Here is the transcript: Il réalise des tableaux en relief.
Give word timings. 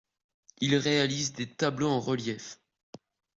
Il 0.61 0.75
réalise 0.77 1.33
des 1.33 1.45
tableaux 1.47 1.89
en 1.89 1.99
relief. 1.99 2.57